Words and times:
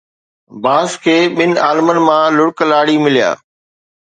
ياس 0.63 0.91
کي 1.03 1.15
ٻن 1.35 1.51
عالمن 1.65 1.97
مان 2.07 2.27
لڙڪ 2.37 2.57
لاڙي 2.71 2.95
مليا 3.03 3.29